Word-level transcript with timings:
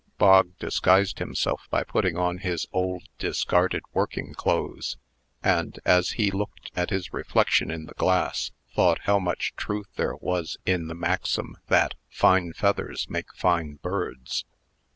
Bog 0.17 0.57
disguised 0.57 1.19
himself 1.19 1.67
by 1.69 1.83
putting 1.83 2.17
on 2.17 2.39
his 2.39 2.65
old, 2.73 3.03
discarded 3.19 3.83
working 3.93 4.33
clothes; 4.33 4.97
and, 5.43 5.79
as 5.85 6.13
he 6.13 6.31
looked 6.31 6.71
at 6.75 6.89
his 6.89 7.13
reflection 7.13 7.69
in 7.69 7.85
the 7.85 7.93
glass, 7.93 8.49
thought 8.75 9.01
how 9.03 9.19
much 9.19 9.53
truth 9.55 9.89
there 9.97 10.15
was 10.15 10.57
in 10.65 10.87
the 10.87 10.95
maxim, 10.95 11.55
that 11.67 11.93
"fine 12.09 12.51
feathers 12.51 13.07
make 13.11 13.31
fine 13.35 13.75
birds." 13.83 14.43